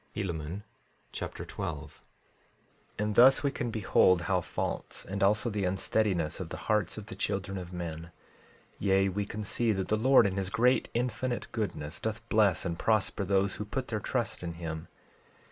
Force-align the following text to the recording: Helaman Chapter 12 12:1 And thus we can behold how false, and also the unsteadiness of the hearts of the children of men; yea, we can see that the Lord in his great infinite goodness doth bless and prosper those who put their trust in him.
Helaman 0.15 0.63
Chapter 1.11 1.45
12 1.45 2.01
12:1 2.97 3.03
And 3.05 3.13
thus 3.13 3.43
we 3.43 3.51
can 3.51 3.69
behold 3.69 4.23
how 4.23 4.41
false, 4.41 5.05
and 5.05 5.21
also 5.21 5.51
the 5.51 5.63
unsteadiness 5.65 6.39
of 6.39 6.49
the 6.49 6.57
hearts 6.65 6.97
of 6.97 7.05
the 7.05 7.15
children 7.15 7.55
of 7.55 7.71
men; 7.71 8.09
yea, 8.79 9.09
we 9.09 9.27
can 9.27 9.43
see 9.43 9.71
that 9.73 9.89
the 9.89 9.97
Lord 9.97 10.25
in 10.25 10.37
his 10.37 10.49
great 10.49 10.89
infinite 10.95 11.45
goodness 11.51 11.99
doth 11.99 12.27
bless 12.29 12.65
and 12.65 12.79
prosper 12.79 13.23
those 13.23 13.57
who 13.57 13.63
put 13.65 13.89
their 13.89 13.99
trust 13.99 14.41
in 14.41 14.53
him. 14.53 14.87